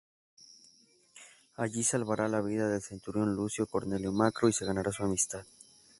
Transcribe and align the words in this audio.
Allí 1.57 1.83
salvará 1.83 2.27
la 2.27 2.41
vida 2.41 2.67
del 2.67 2.81
Centurión 2.81 3.35
Lucio 3.35 3.67
Cornelio 3.67 4.11
Macro 4.11 4.49
y 4.49 4.51
se 4.53 4.65
ganará 4.65 4.91
su 4.91 5.03
amistad. 5.03 5.45